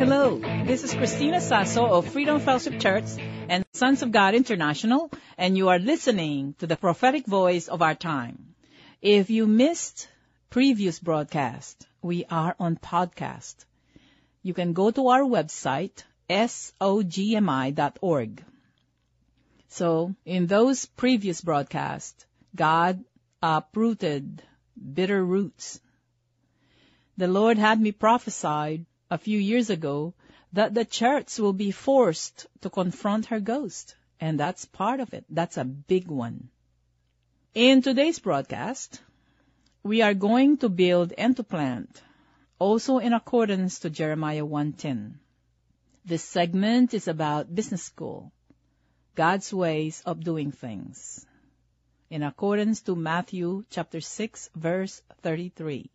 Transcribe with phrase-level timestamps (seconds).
[0.00, 3.04] Hello, this is Christina Sasso of Freedom Fellowship Church
[3.50, 7.94] and Sons of God International, and you are listening to the prophetic voice of our
[7.94, 8.54] time.
[9.02, 10.08] If you missed
[10.48, 13.66] previous broadcast, we are on podcast.
[14.42, 17.52] You can go to our website, sogmi.org.
[19.68, 22.24] So, in those previous broadcasts,
[22.56, 23.04] God
[23.42, 24.42] uprooted
[24.94, 25.78] bitter roots.
[27.18, 30.14] The Lord had me prophesied a few years ago
[30.52, 33.96] that the church will be forced to confront her ghost.
[34.20, 35.24] And that's part of it.
[35.30, 36.50] That's a big one.
[37.54, 39.00] In today's broadcast,
[39.82, 42.02] we are going to build and to plant,
[42.58, 45.14] also in accordance to Jeremiah 1.10.
[46.04, 48.32] This segment is about business school,
[49.14, 51.26] God's ways of doing things,
[52.10, 55.90] in accordance to Matthew chapter 6 verse 33.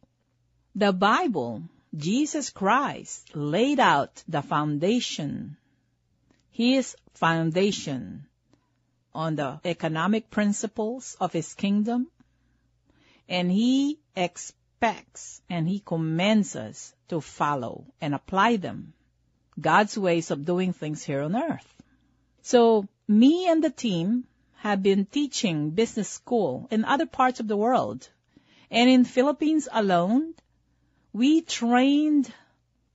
[0.75, 1.63] The Bible
[1.97, 5.55] Jesus Christ laid out the foundation,
[6.51, 8.27] His foundation
[9.13, 12.11] on the economic principles of His kingdom,
[13.29, 18.93] and He expects and He commands us to follow and apply them,
[19.59, 21.81] God's ways of doing things here on earth.
[22.41, 24.25] So, me and the team
[24.57, 28.09] have been teaching business school in other parts of the world.
[28.69, 30.33] And in Philippines alone,
[31.15, 32.29] we trained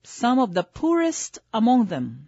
[0.03, 2.27] some of the poorest among them,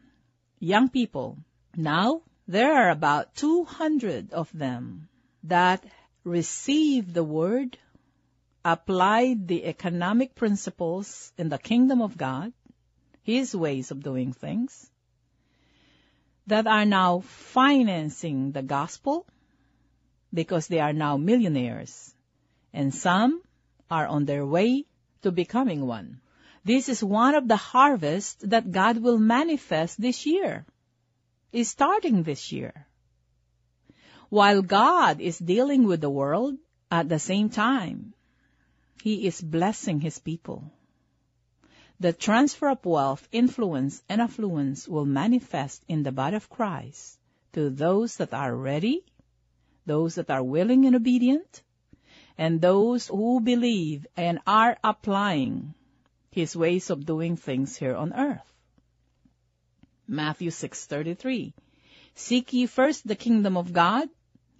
[0.59, 1.37] young people.
[1.75, 5.07] Now, there are about 200 of them
[5.43, 5.85] that
[6.23, 7.77] received the word,
[8.65, 12.53] applied the economic principles in the kingdom of God,
[13.21, 14.89] His ways of doing things,
[16.47, 19.27] that are now financing the gospel
[20.33, 22.15] because they are now millionaires.
[22.73, 23.43] And some
[23.91, 24.87] are on their way
[25.23, 26.21] to becoming one.
[26.63, 30.65] This is one of the harvests that God will manifest this year.
[31.51, 32.87] Is starting this year.
[34.29, 36.57] While God is dealing with the world,
[36.89, 38.13] at the same time,
[39.01, 40.71] He is blessing His people.
[41.99, 47.19] The transfer of wealth, influence, and affluence will manifest in the body of Christ
[47.53, 49.05] to those that are ready,
[49.85, 51.61] those that are willing and obedient,
[52.37, 55.73] and those who believe and are applying
[56.31, 58.53] his ways of doing things here on earth.
[60.07, 61.53] Matthew 6:33
[62.15, 64.09] Seek ye first the kingdom of God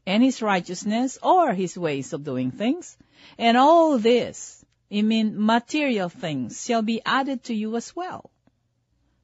[0.05, 2.97] and his righteousness or his ways of doing things,
[3.37, 8.29] and all this, I mean material things, shall be added to you as well.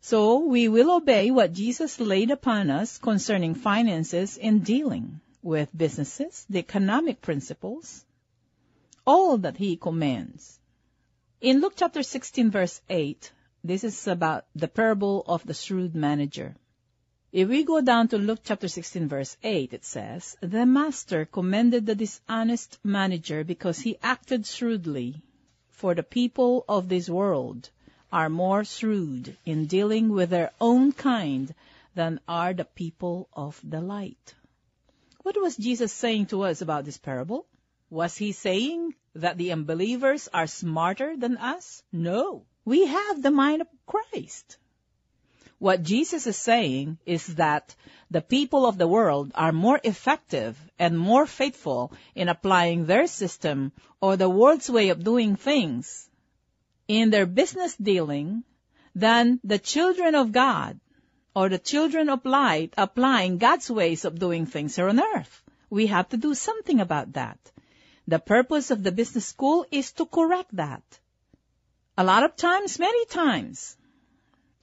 [0.01, 6.45] So we will obey what Jesus laid upon us concerning finances in dealing with businesses,
[6.49, 8.05] the economic principles,
[9.05, 10.59] all that he commands.
[11.41, 13.31] In Luke chapter 16 verse 8,
[13.63, 16.55] this is about the parable of the shrewd manager.
[17.31, 21.85] If we go down to Luke chapter 16 verse 8, it says, The master commended
[21.85, 25.21] the dishonest manager because he acted shrewdly,
[25.69, 27.69] for the people of this world
[28.11, 31.53] are more shrewd in dealing with their own kind
[31.93, 34.33] than are the people of the light.
[35.21, 37.45] What was Jesus saying to us about this parable?
[37.89, 41.83] Was he saying that the unbelievers are smarter than us?
[41.91, 42.45] No.
[42.63, 44.57] We have the mind of Christ.
[45.57, 47.75] What Jesus is saying is that
[48.11, 53.71] the people of the world are more effective and more faithful in applying their system
[53.99, 56.07] or the world's way of doing things
[56.87, 58.43] in their business dealing
[58.95, 60.79] than the children of God
[61.35, 65.43] or the children of light applying God's ways of doing things here on earth.
[65.69, 67.39] We have to do something about that.
[68.09, 70.99] The purpose of the business school is to correct that.
[71.95, 73.77] A lot of times, many times,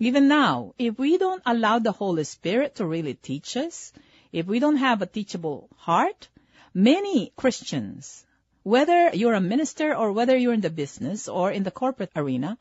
[0.00, 3.92] even now, if we don't allow the Holy Spirit to really teach us,
[4.32, 6.26] if we don't have a teachable heart,
[6.74, 8.26] many Christians,
[8.64, 12.58] whether you're a minister or whether you're in the business or in the corporate arena,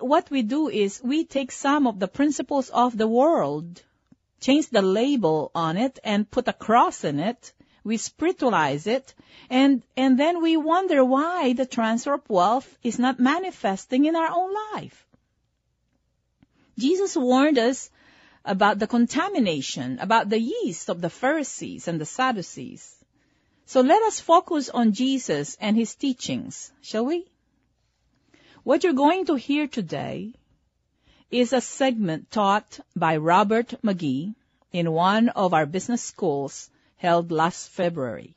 [0.00, 3.82] what we do is we take some of the principles of the world,
[4.40, 7.52] change the label on it and put a cross in it,
[7.86, 9.14] we spiritualize it,
[9.48, 14.28] and, and then we wonder why the transfer of wealth is not manifesting in our
[14.28, 15.06] own life.
[16.76, 17.88] Jesus warned us
[18.44, 22.92] about the contamination, about the yeast of the Pharisees and the Sadducees.
[23.66, 27.24] So let us focus on Jesus and his teachings, shall we?
[28.64, 30.34] What you're going to hear today
[31.30, 34.34] is a segment taught by Robert McGee
[34.72, 38.34] in one of our business schools held last February.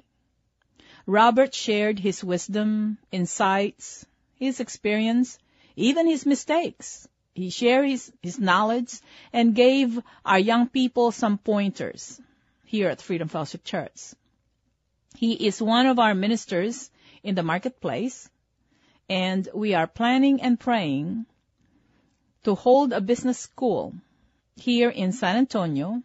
[1.06, 5.40] Robert shared his wisdom, insights, his experience,
[5.76, 7.08] even his mistakes.
[7.34, 9.00] He shared his, his knowledge
[9.32, 12.20] and gave our young people some pointers
[12.66, 14.14] here at Freedom Fellowship Church.
[15.16, 16.92] He is one of our ministers
[17.24, 18.30] in the marketplace,
[19.10, 21.26] and we are planning and praying
[22.44, 23.94] to hold a business school
[24.56, 26.04] here in San Antonio,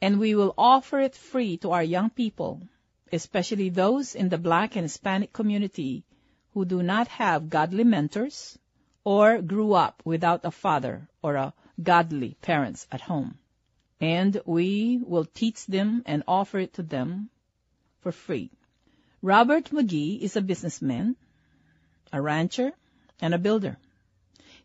[0.00, 2.62] and we will offer it free to our young people,
[3.12, 6.04] especially those in the black and Hispanic community
[6.54, 8.58] who do not have godly mentors
[9.04, 13.38] or grew up without a father or a godly parents at home.
[14.00, 17.30] And we will teach them and offer it to them
[18.00, 18.50] for free.
[19.20, 21.16] Robert McGee is a businessman,
[22.12, 22.72] a rancher,
[23.20, 23.76] and a builder.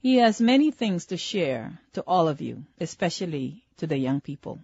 [0.01, 4.59] He has many things to share to all of you, especially to the young people.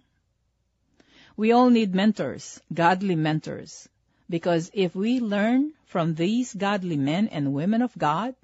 [1.40, 3.88] We all need mentors, godly mentors,
[4.28, 8.34] because if we learn from these godly men and women of God,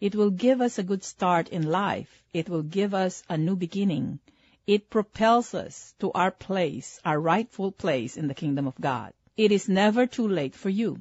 [0.00, 2.24] it will give us a good start in life.
[2.32, 4.18] It will give us a new beginning.
[4.66, 9.12] It propels us to our place, our rightful place in the kingdom of God.
[9.36, 11.00] It is never too late for you.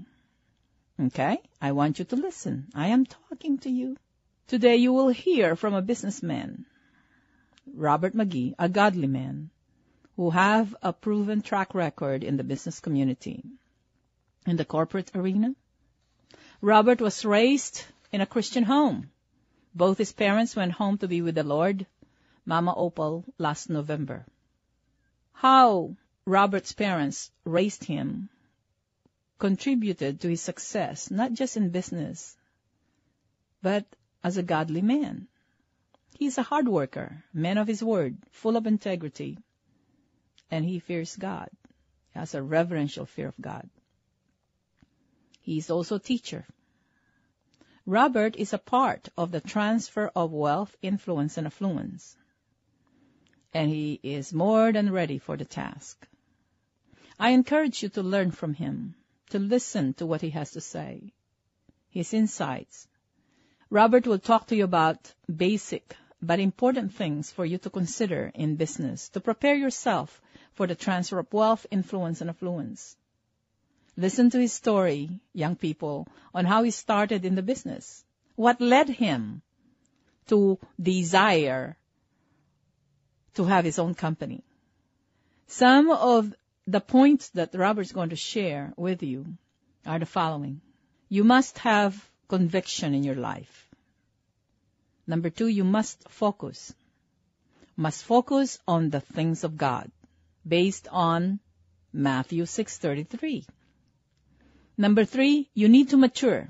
[0.99, 1.37] Okay?
[1.61, 2.67] I want you to listen.
[2.75, 3.95] I am talking to you.
[4.47, 6.65] Today you will hear from a businessman,
[7.73, 9.49] Robert McGee, a godly man,
[10.21, 13.43] who have a proven track record in the business community.
[14.45, 15.55] In the corporate arena,
[16.61, 19.09] Robert was raised in a Christian home.
[19.73, 21.87] Both his parents went home to be with the Lord,
[22.45, 24.27] Mama Opal, last November.
[25.33, 28.29] How Robert's parents raised him
[29.39, 32.37] contributed to his success, not just in business,
[33.63, 33.87] but
[34.23, 35.27] as a godly man.
[36.13, 39.39] He is a hard worker, man of his word, full of integrity,
[40.51, 41.49] and he fears God.
[42.11, 43.69] Has a reverential fear of God.
[45.39, 46.45] He is also a teacher.
[47.85, 52.15] Robert is a part of the transfer of wealth, influence, and affluence.
[53.53, 56.05] And he is more than ready for the task.
[57.17, 58.95] I encourage you to learn from him,
[59.29, 61.13] to listen to what he has to say,
[61.89, 62.87] his insights,
[63.69, 68.57] Robert will talk to you about basic but important things for you to consider in
[68.57, 70.21] business to prepare yourself
[70.53, 72.95] for the transfer of wealth, influence, and affluence.
[73.97, 78.03] Listen to his story, young people, on how he started in the business.
[78.35, 79.41] What led him
[80.27, 81.77] to desire
[83.35, 84.43] to have his own company.
[85.47, 86.33] Some of
[86.67, 89.37] the points that Robert's going to share with you
[89.85, 90.61] are the following.
[91.09, 93.69] You must have conviction in your life.
[95.07, 96.73] Number two, you must focus.
[97.75, 99.91] Must focus on the things of God
[100.47, 101.39] based on
[101.93, 103.45] Matthew 6:33.
[104.77, 106.49] Number 3, you need to mature.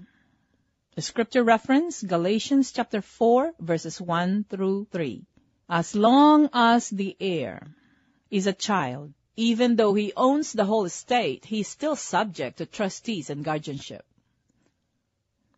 [0.96, 5.26] The scripture reference Galatians chapter 4 verses 1 through 3.
[5.70, 7.76] As long as the heir
[8.30, 12.66] is a child, even though he owns the whole estate, he is still subject to
[12.66, 14.06] trustees and guardianship.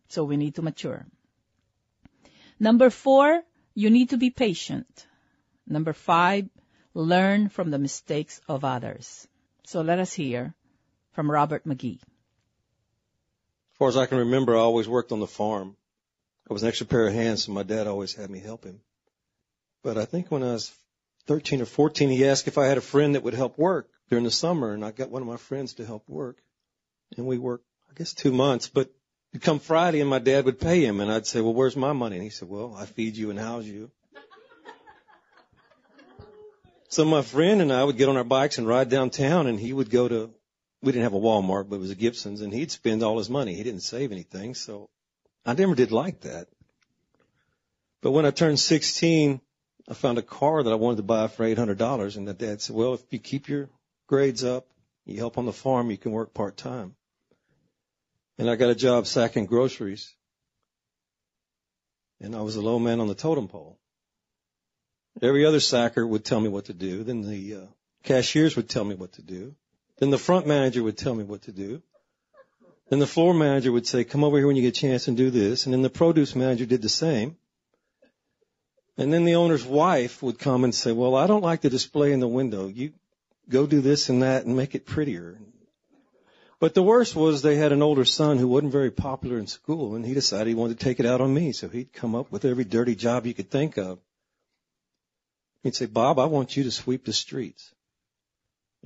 [0.08, 1.06] So we need to mature.
[2.60, 3.42] Number four,
[3.74, 5.06] you need to be patient.
[5.66, 6.48] Number five,
[6.94, 9.26] learn from the mistakes of others.
[9.64, 10.54] So let us hear
[11.12, 12.00] from Robert McGee.
[12.00, 15.76] As far as I can remember, I always worked on the farm.
[16.48, 18.80] I was an extra pair of hands, so my dad always had me help him.
[19.82, 20.72] But I think when I was
[21.26, 24.24] 13 or 14, he asked if I had a friend that would help work during
[24.24, 26.38] the summer, and I got one of my friends to help work.
[27.16, 28.90] And we worked, I guess, two months, but
[29.34, 31.92] It'd come Friday and my dad would pay him and I'd say, well, where's my
[31.92, 32.14] money?
[32.14, 33.90] And he said, well, I feed you and house you.
[36.94, 39.72] So my friend and I would get on our bikes and ride downtown and he
[39.72, 40.30] would go to,
[40.80, 43.28] we didn't have a Walmart, but it was a Gibson's and he'd spend all his
[43.28, 43.54] money.
[43.54, 44.54] He didn't save anything.
[44.54, 44.88] So
[45.44, 46.46] I never did like that.
[48.00, 49.40] But when I turned 16,
[49.88, 52.76] I found a car that I wanted to buy for $800 and the dad said,
[52.76, 53.70] well, if you keep your
[54.06, 54.68] grades up,
[55.04, 56.94] you help on the farm, you can work part time
[58.38, 60.14] and I got a job sacking groceries.
[62.20, 63.78] And I was the low man on the totem pole.
[65.22, 67.04] Every other sacker would tell me what to do.
[67.04, 67.66] Then the uh,
[68.02, 69.54] cashiers would tell me what to do.
[69.98, 71.82] Then the front manager would tell me what to do.
[72.90, 75.16] Then the floor manager would say, come over here when you get a chance and
[75.16, 75.64] do this.
[75.64, 77.36] And then the produce manager did the same.
[78.96, 82.12] And then the owner's wife would come and say, well, I don't like the display
[82.12, 82.68] in the window.
[82.68, 82.92] You
[83.48, 85.38] go do this and that and make it prettier.
[86.60, 89.96] But the worst was they had an older son who wasn't very popular in school,
[89.96, 91.52] and he decided he wanted to take it out on me.
[91.52, 93.98] So he'd come up with every dirty job you could think of.
[95.64, 97.72] He'd say, Bob, I want you to sweep the streets.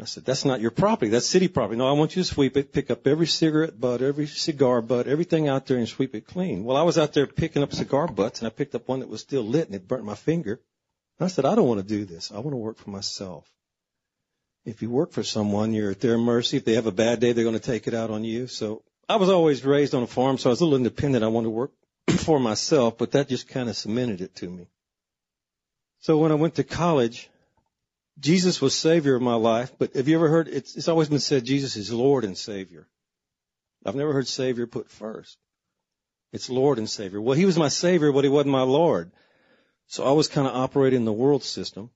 [0.01, 1.11] I said, that's not your property.
[1.11, 1.77] That's city property.
[1.77, 5.09] No, I want you to sweep it, pick up every cigarette butt, every cigar butt,
[5.09, 6.63] everything out there and sweep it clean.
[6.63, 9.09] Well, I was out there picking up cigar butts and I picked up one that
[9.09, 10.61] was still lit and it burnt my finger.
[11.19, 12.31] And I said, I don't want to do this.
[12.31, 13.45] I want to work for myself.
[14.65, 16.59] If you work for someone, you're at their mercy.
[16.59, 18.47] If they have a bad day, they're going to take it out on you.
[18.47, 21.25] So I was always raised on a farm, so I was a little independent.
[21.25, 21.73] I wanted to work
[22.19, 24.69] for myself, but that just kind of cemented it to me.
[26.01, 27.29] So when I went to college,
[28.19, 31.19] Jesus was Savior of my life, but have you ever heard, it's, it's always been
[31.19, 32.89] said Jesus is Lord and Savior.
[33.85, 35.39] I've never heard Savior put first.
[36.33, 37.21] It's Lord and Savior.
[37.21, 39.13] Well, He was my Savior, but He wasn't my Lord.
[39.87, 41.91] So I was kind of operating the world system,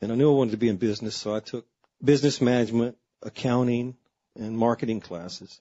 [0.00, 1.66] and I knew I wanted to be in business, so I took
[2.02, 3.96] business management, accounting,
[4.34, 5.60] and marketing classes.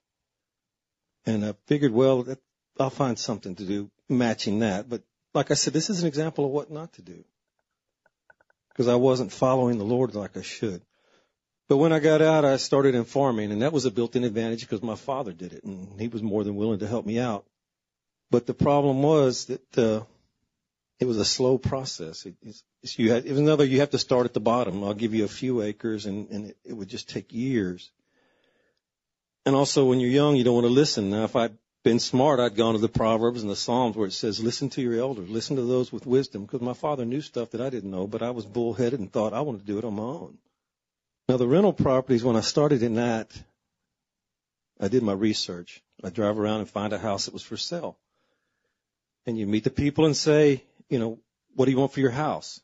[1.26, 2.26] And I figured, well,
[2.80, 4.90] I'll find something to do matching that.
[4.90, 7.24] But like I said, this is an example of what not to do
[8.76, 10.82] because I wasn't following the Lord like I should.
[11.70, 14.62] But when I got out, I started in farming, and that was a built-in advantage
[14.62, 17.46] because my father did it, and he was more than willing to help me out.
[18.30, 20.04] But the problem was that uh,
[21.00, 22.26] it was a slow process.
[22.26, 23.64] It, it's, you had, it was another.
[23.64, 24.84] You have to start at the bottom.
[24.84, 27.90] I'll give you a few acres, and, and it, it would just take years.
[29.46, 31.12] And also, when you're young, you don't want to listen.
[31.12, 31.50] Now, if I
[31.86, 34.82] been smart, I'd gone to the Proverbs and the Psalms where it says, listen to
[34.82, 37.92] your elders, listen to those with wisdom, because my father knew stuff that I didn't
[37.92, 40.40] know, but I was bullheaded and thought I wanted to do it on my own.
[41.30, 43.32] Now the rental properties, when I started in that,
[44.82, 45.84] I did my research.
[46.04, 47.98] I drive around and find a house that was for sale.
[49.28, 51.20] And you meet the people and say, you know,
[51.54, 52.60] what do you want for your house?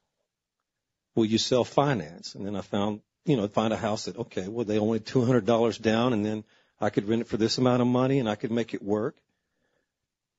[1.13, 2.33] Will you sell finance?
[2.33, 5.79] And then I found, you know, find a house that, okay, well, they only $200
[5.79, 6.43] down and then
[6.81, 9.15] I could rent it for this amount of money and I could make it work.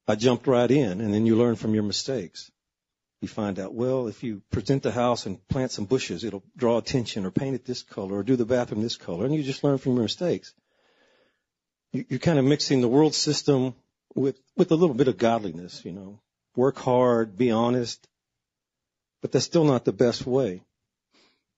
[0.08, 2.50] I jumped right in and then you learn from your mistakes.
[3.20, 6.78] You find out, well, if you present the house and plant some bushes, it'll draw
[6.78, 9.24] attention or paint it this color or do the bathroom this color.
[9.24, 10.52] And you just learn from your mistakes.
[11.92, 13.76] You're kind of mixing the world system
[14.16, 16.18] with, with a little bit of godliness, you know.
[16.56, 18.08] Work hard, be honest.
[19.20, 20.62] But that's still not the best way.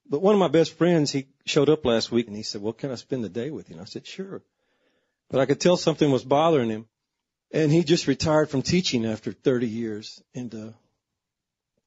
[0.07, 2.75] But one of my best friends, he showed up last week and he said, well,
[2.75, 3.77] can I spend the day with you?
[3.77, 4.43] And I said, sure.
[5.31, 6.87] But I could tell something was bothering him.
[7.51, 10.23] And he just retired from teaching after 30 years.
[10.35, 10.73] And uh,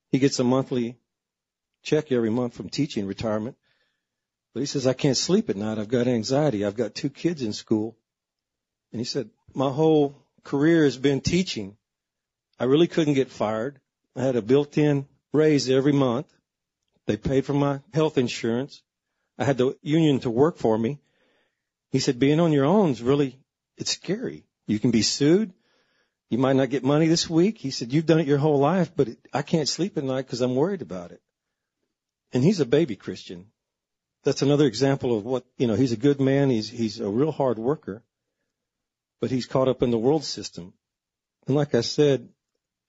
[0.09, 0.97] he gets a monthly
[1.83, 3.55] check every month from teaching retirement.
[4.53, 5.77] But he says, I can't sleep at night.
[5.77, 6.65] I've got anxiety.
[6.65, 7.97] I've got two kids in school.
[8.91, 11.77] And he said, my whole career has been teaching.
[12.59, 13.79] I really couldn't get fired.
[14.15, 16.27] I had a built-in raise every month.
[17.05, 18.81] They paid for my health insurance.
[19.37, 20.99] I had the union to work for me.
[21.91, 23.39] He said, being on your own is really,
[23.77, 24.45] it's scary.
[24.65, 25.53] You can be sued.
[26.29, 27.57] You might not get money this week.
[27.57, 30.25] He said, you've done it your whole life, but it, I can't sleep at night
[30.25, 31.21] because I'm worried about it.
[32.33, 33.47] And he's a baby Christian.
[34.23, 36.49] That's another example of what, you know, he's a good man.
[36.49, 38.03] He's, he's a real hard worker,
[39.21, 40.73] but he's caught up in the world system.
[41.45, 42.27] And like I said,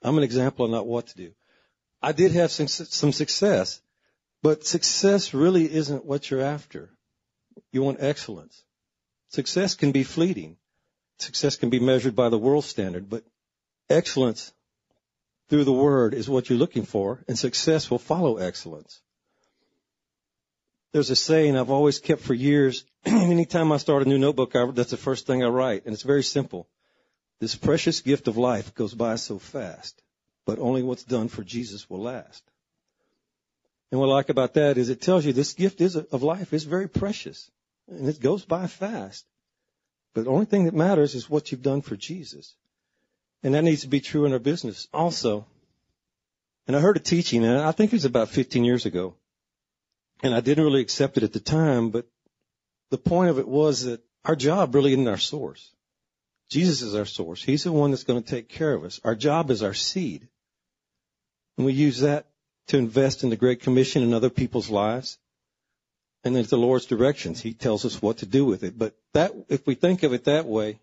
[0.03, 1.33] I'm an example of not what to do.
[2.03, 3.81] I did have some, some success,
[4.43, 6.91] but success really isn't what you're after.
[7.71, 8.65] You want excellence.
[9.29, 10.57] Success can be fleeting.
[11.19, 13.25] Success can be measured by the world standard, but
[13.91, 14.53] excellence
[15.49, 19.01] through the word is what you're looking for, and success will follow excellence.
[20.93, 22.85] There's a saying I've always kept for years.
[23.05, 26.03] Anytime I start a new notebook, I, that's the first thing I write, and it's
[26.03, 26.69] very simple.
[27.41, 30.01] This precious gift of life goes by so fast,
[30.47, 32.43] but only what's done for Jesus will last.
[33.91, 36.53] And what I like about that is it tells you this gift is of life
[36.53, 37.51] is very precious
[37.89, 39.25] and it goes by fast.
[40.15, 42.55] But the only thing that matters is what you've done for Jesus.
[43.43, 45.47] And that needs to be true in our business also.
[46.67, 49.15] And I heard a teaching, and I think it was about 15 years ago.
[50.23, 52.07] And I didn't really accept it at the time, but
[52.91, 55.71] the point of it was that our job really isn't our source.
[56.51, 57.43] Jesus is our source.
[57.43, 59.01] He's the one that's going to take care of us.
[59.05, 60.27] Our job is our seed.
[61.57, 62.27] And we use that
[62.69, 65.19] to invest in the Great Commission in other people's lives
[66.25, 67.41] and it's the Lord's directions.
[67.41, 68.79] He tells us what to do with it.
[68.79, 70.81] But that, if we think of it that way,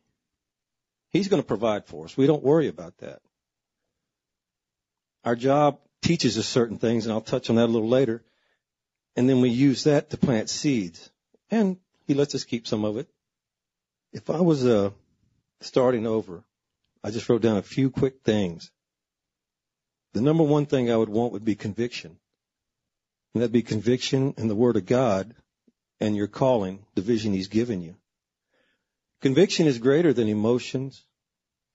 [1.12, 2.18] He's going to provide for us.
[2.18, 3.22] We don't worry about that.
[5.24, 8.22] Our job teaches us certain things, and I'll touch on that a little later.
[9.16, 11.10] And then we use that to plant seeds.
[11.50, 13.08] And He lets us keep some of it.
[14.12, 14.92] If I was uh,
[15.62, 16.44] starting over,
[17.04, 18.72] I just wrote down a few quick things.
[20.14, 22.18] The number one thing I would want would be conviction.
[23.36, 25.36] And that'd be conviction in the Word of God
[26.00, 27.98] and your calling, the vision He's given you.
[29.20, 31.04] Conviction is greater than emotions,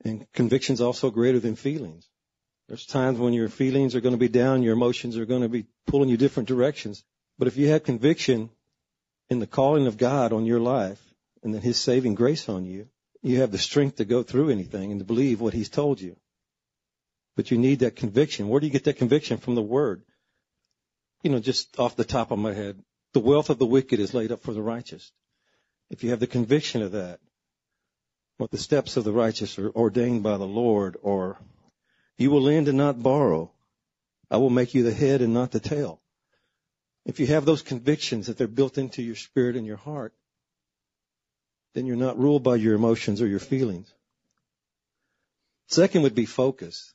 [0.03, 2.09] and conviction's also greater than feelings.
[2.67, 5.51] There's times when your feelings are going to be down, your emotions are going to
[5.51, 7.05] be pulling you different directions.
[7.39, 8.49] But if you have conviction
[9.29, 11.13] in the calling of God on your life
[11.43, 12.89] and then His saving grace on you,
[13.21, 16.17] you have the strength to go through anything and to believe what He's told you.
[17.37, 18.49] But you need that conviction.
[18.49, 19.37] Where do you get that conviction?
[19.37, 20.05] From the Word.
[21.23, 24.15] You know, just off the top of my head, the wealth of the wicked is
[24.15, 25.13] laid up for the righteous.
[25.91, 27.21] If you have the conviction of that,
[28.39, 31.39] what the steps of the righteous are ordained by the Lord, or
[32.17, 33.51] you will lend and not borrow.
[34.31, 36.01] I will make you the head and not the tail.
[37.05, 40.15] If you have those convictions that they're built into your spirit and your heart,
[41.75, 43.93] then you're not ruled by your emotions or your feelings.
[45.69, 46.95] Second would be focus.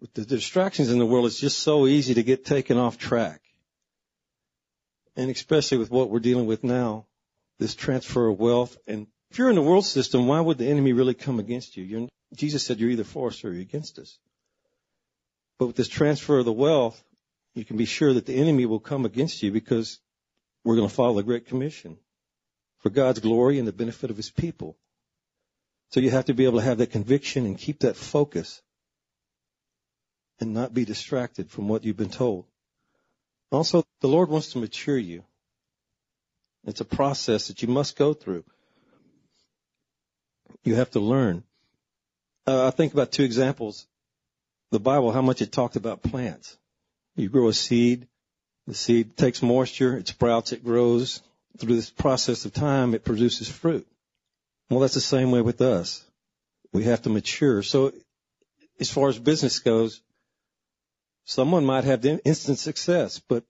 [0.00, 3.40] With the distractions in the world, it's just so easy to get taken off track.
[5.18, 7.04] And especially with what we're dealing with now,
[7.58, 8.78] this transfer of wealth.
[8.86, 11.82] And if you're in the world system, why would the enemy really come against you?
[11.82, 14.16] You're, Jesus said you're either for us or you're against us.
[15.58, 17.02] But with this transfer of the wealth,
[17.54, 19.98] you can be sure that the enemy will come against you because
[20.62, 21.98] we're going to follow the Great Commission
[22.78, 24.76] for God's glory and the benefit of His people.
[25.90, 28.62] So you have to be able to have that conviction and keep that focus
[30.38, 32.46] and not be distracted from what you've been told.
[33.50, 35.24] Also, the Lord wants to mature you.
[36.66, 38.44] It's a process that you must go through.
[40.64, 41.44] You have to learn.
[42.46, 43.86] Uh, I think about two examples.
[44.70, 46.58] The Bible, how much it talked about plants.
[47.16, 48.06] You grow a seed.
[48.66, 49.96] The seed takes moisture.
[49.96, 50.52] It sprouts.
[50.52, 51.22] It grows.
[51.56, 53.86] Through this process of time, it produces fruit.
[54.68, 56.04] Well, that's the same way with us.
[56.72, 57.62] We have to mature.
[57.62, 57.92] So
[58.78, 60.02] as far as business goes,
[61.28, 63.44] someone might have instant success, but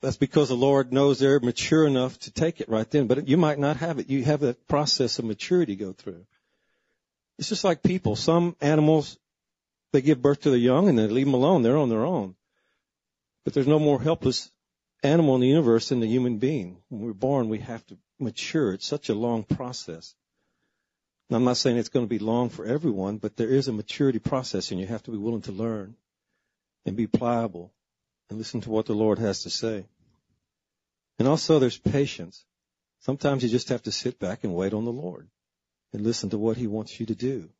[0.00, 3.06] that's because the Lord knows they're mature enough to take it right then.
[3.06, 4.08] But you might not have it.
[4.08, 6.24] You have a process of maturity go through.
[7.38, 8.16] It's just like people.
[8.16, 9.18] Some animals,
[9.92, 11.62] they give birth to their young and they leave them alone.
[11.62, 12.34] They're on their own.
[13.44, 14.50] But there's no more helpless
[15.02, 16.78] animal in the universe than the human being.
[16.88, 18.72] When we're born, we have to mature.
[18.72, 20.14] It's such a long process.
[21.28, 23.72] And I'm not saying it's going to be long for everyone, but there is a
[23.72, 25.94] maturity process and you have to be willing to learn
[26.86, 27.72] and be pliable
[28.28, 29.86] and listen to what the Lord has to say.
[31.18, 32.44] And also there's patience.
[33.00, 35.28] Sometimes you just have to sit back and wait on the Lord
[35.92, 37.50] and listen to what he wants you to do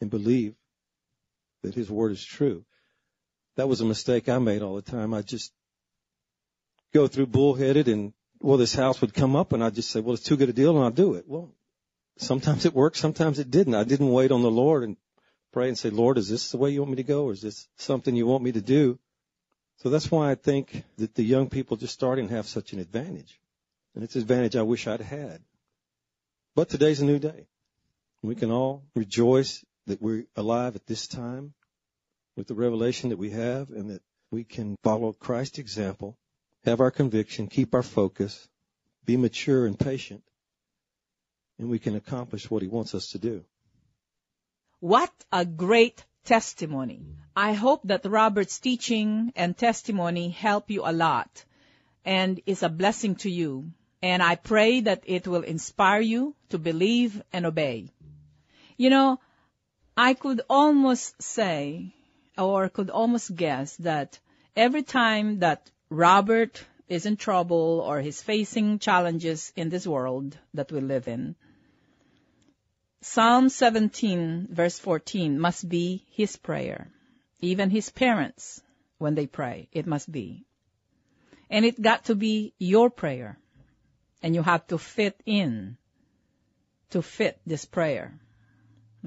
[0.00, 0.54] and believe
[1.62, 2.64] that his word is true.
[3.56, 5.12] That was a mistake I made all the time.
[5.14, 5.52] I just
[6.92, 10.14] go through bullheaded and well, this house would come up and I'd just say, well,
[10.14, 11.24] it's too good a deal and I'll do it.
[11.28, 11.52] Well,
[12.16, 13.74] sometimes it worked, sometimes it didn't.
[13.74, 14.96] I didn't wait on the Lord and
[15.52, 17.42] pray and say, Lord, is this the way you want me to go or is
[17.42, 18.98] this something you want me to do?
[19.78, 23.40] So that's why I think that the young people just starting have such an advantage.
[23.94, 25.40] And it's an advantage I wish I'd had.
[26.54, 27.46] But today's a new day.
[28.22, 31.54] We can all rejoice that we're alive at this time
[32.36, 36.16] with the revelation that we have and that we can follow Christ's example,
[36.64, 38.48] have our conviction, keep our focus,
[39.06, 40.22] be mature and patient,
[41.58, 43.44] and we can accomplish what he wants us to do.
[44.80, 47.04] What a great testimony.
[47.36, 51.44] I hope that Robert's teaching and testimony help you a lot
[52.02, 53.72] and is a blessing to you.
[54.02, 57.92] And I pray that it will inspire you to believe and obey.
[58.78, 59.20] You know,
[59.98, 61.94] I could almost say
[62.38, 64.18] or could almost guess that
[64.56, 70.72] every time that Robert is in trouble or he's facing challenges in this world that
[70.72, 71.36] we live in,
[73.02, 76.92] Psalm 17 verse 14 must be his prayer.
[77.40, 78.60] Even his parents,
[78.98, 80.44] when they pray, it must be.
[81.48, 83.38] And it got to be your prayer.
[84.22, 85.78] And you have to fit in
[86.90, 88.18] to fit this prayer.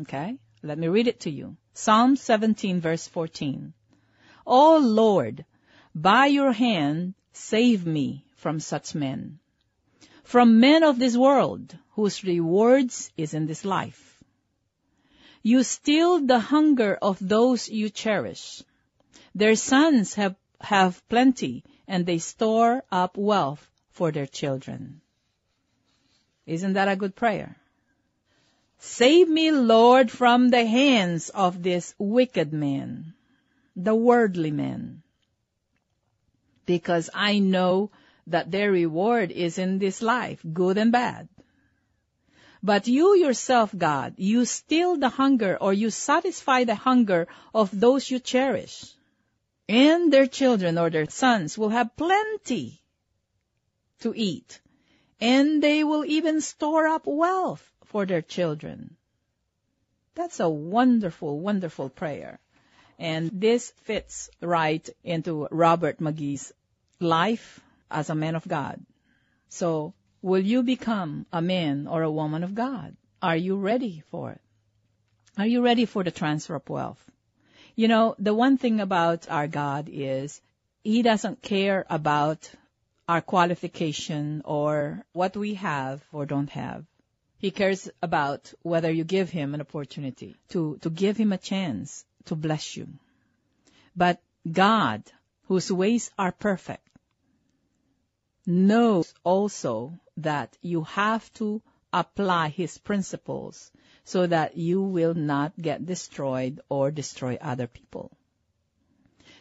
[0.01, 0.37] Okay?
[0.63, 1.57] Let me read it to you.
[1.73, 3.73] Psalm 17 verse 14.
[4.47, 5.45] O Lord,
[5.93, 9.39] by your hand save me from such men
[10.23, 14.21] from men of this world, whose rewards is in this life.
[15.41, 18.63] You still the hunger of those you cherish.
[19.35, 25.01] Their sons have, have plenty, and they store up wealth for their children.
[26.45, 27.57] Isn't that a good prayer?
[28.79, 33.13] Save me, Lord, from the hands of this wicked man,
[33.75, 35.03] the worldly man,
[36.65, 37.91] because I know
[38.27, 41.29] that their reward is in this life, good and bad.
[42.63, 48.09] But you yourself, God, you still the hunger or you satisfy the hunger of those
[48.09, 48.85] you cherish.
[49.67, 52.81] And their children or their sons will have plenty
[53.99, 54.61] to eat.
[55.19, 58.95] And they will even store up wealth for their children.
[60.15, 62.39] That's a wonderful, wonderful prayer.
[62.97, 66.53] And this fits right into Robert McGee's
[66.99, 67.59] life
[67.91, 68.79] as a man of God.
[69.49, 69.93] So,
[70.23, 72.95] will you become a man or a woman of God?
[73.21, 74.41] Are you ready for it?
[75.37, 77.03] Are you ready for the transfer of wealth?
[77.75, 80.41] You know, the one thing about our God is
[80.83, 82.49] He doesn't care about
[83.07, 86.85] our qualification or what we have or don't have.
[87.37, 92.05] He cares about whether you give Him an opportunity to, to give Him a chance
[92.25, 92.87] to bless you.
[93.95, 95.03] But God,
[95.47, 96.87] whose ways are perfect,
[98.45, 103.71] knows also that you have to apply His principles
[104.03, 108.17] so that you will not get destroyed or destroy other people.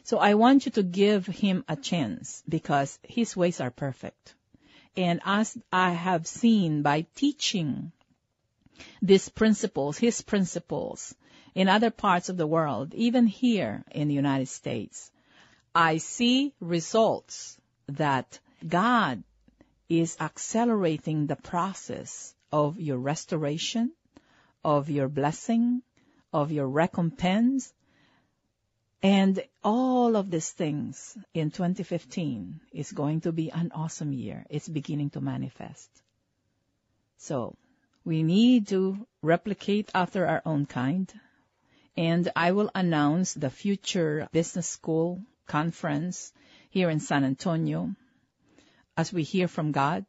[0.05, 4.35] So I want you to give him a chance because his ways are perfect.
[4.97, 7.93] And as I have seen by teaching
[9.01, 11.15] these principles, his principles,
[11.55, 15.11] in other parts of the world, even here in the United States,
[15.75, 19.23] I see results that God
[19.89, 23.93] is accelerating the process of your restoration,
[24.65, 25.83] of your blessing,
[26.33, 27.73] of your recompense.
[29.03, 34.47] And all of these things in 2015 is going to be an awesome year.
[34.49, 35.91] It's beginning to manifest.
[37.19, 37.57] So
[38.05, 41.13] we need to replicate after our own kind.
[41.97, 46.33] And I will announce the future business school conference
[46.71, 47.95] here in San Antonio
[48.97, 50.05] as we hear from God.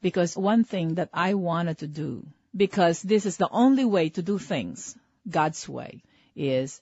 [0.00, 2.26] Because one thing that I wanted to do
[2.56, 4.96] because this is the only way to do things
[5.28, 6.02] God's way
[6.34, 6.80] is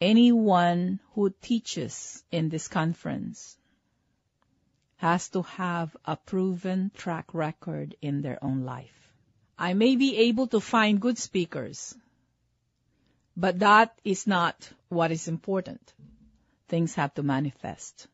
[0.00, 3.56] anyone who teaches in this conference
[4.96, 9.12] has to have a proven track record in their own life.
[9.58, 11.94] I may be able to find good speakers,
[13.36, 15.94] but that is not what is important.
[16.68, 18.06] Things have to manifest.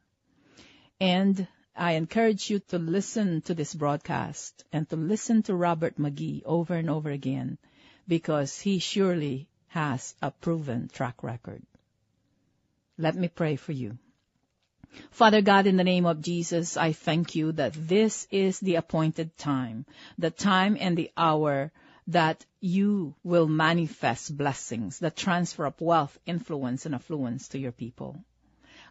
[1.00, 6.42] And I encourage you to listen to this broadcast and to listen to Robert McGee
[6.44, 7.58] over and over again
[8.06, 11.62] because he surely has a proven track record.
[12.96, 13.98] Let me pray for you.
[15.10, 19.37] Father God, in the name of Jesus, I thank you that this is the appointed
[19.37, 19.84] time,
[20.16, 21.72] the time and the hour
[22.06, 28.22] that you will manifest blessings, the transfer of wealth, influence, and affluence to your people.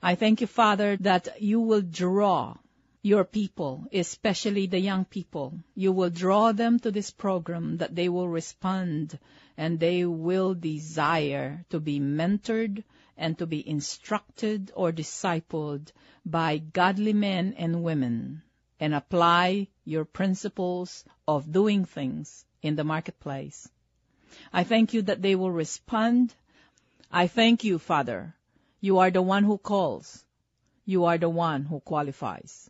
[0.02, 2.58] I thank you, Father, that you will draw
[3.06, 5.60] your people, especially the young people.
[5.76, 9.20] You will draw them to this program that they will respond
[9.58, 12.86] and they will desire to be mentored
[13.18, 15.92] and to be instructed or discipled
[16.26, 18.42] by godly men and women
[18.80, 23.68] and apply your principles of doing things in the marketplace.
[24.54, 26.34] I thank you that they will respond.
[27.12, 28.34] I thank you, Father.
[28.80, 30.24] You are the one who calls.
[30.86, 32.70] You are the one who qualifies.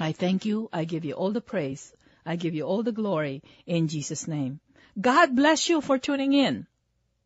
[0.00, 0.68] I thank you.
[0.72, 1.92] I give you all the praise.
[2.24, 4.60] I give you all the glory in Jesus' name.
[5.00, 6.66] God bless you for tuning in.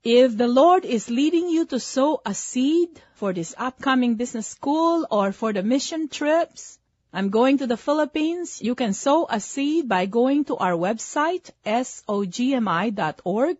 [0.04, 5.06] If the Lord is leading you to sow a seed for this upcoming business school
[5.10, 6.78] or for the mission trips,
[7.12, 8.62] I'm going to the Philippines.
[8.62, 13.58] You can sow a seed by going to our website, sogmi.org,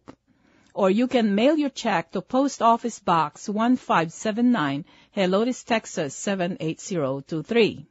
[0.74, 7.86] or you can mail your check to Post Office Box 1579, Helotes, Texas 78023.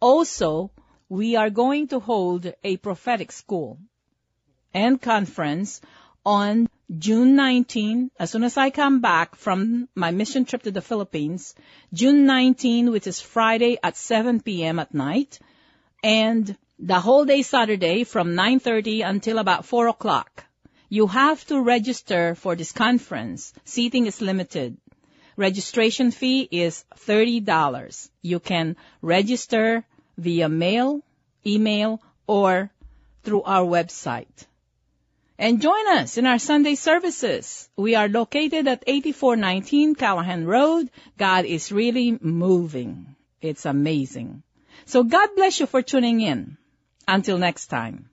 [0.00, 0.70] Also,
[1.08, 3.78] we are going to hold a prophetic school
[4.72, 5.80] and conference
[6.24, 10.80] on June 19, as soon as I come back from my mission trip to the
[10.80, 11.54] Philippines,
[11.92, 14.78] June 19, which is Friday at 7 p.m.
[14.78, 15.38] at night,
[16.02, 20.44] and the whole day Saturday from 9.30 until about 4 o'clock.
[20.88, 23.52] You have to register for this conference.
[23.64, 24.76] Seating is limited.
[25.36, 28.10] Registration fee is $30.
[28.22, 29.86] You can register
[30.20, 31.02] via mail,
[31.46, 32.70] email, or
[33.24, 34.46] through our website.
[35.38, 37.68] And join us in our Sunday services.
[37.74, 40.90] We are located at 8419 Callaghan Road.
[41.16, 43.16] God is really moving.
[43.40, 44.42] It's amazing.
[44.84, 46.58] So God bless you for tuning in.
[47.08, 48.10] Until next time.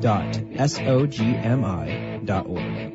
[0.00, 2.93] www.sogmi.org.